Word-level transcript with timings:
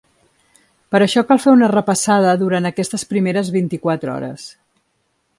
Per 0.93 0.99
això 1.07 1.23
cal 1.31 1.41
fer 1.43 1.51
una 1.57 1.67
repassada 1.73 2.31
durant 2.43 2.69
aquestes 2.69 3.03
primeres 3.11 3.51
vint-i-quatre 3.57 4.13
hores. 4.15 4.47